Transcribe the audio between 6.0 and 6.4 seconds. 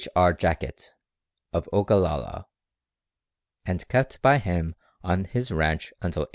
until 1885.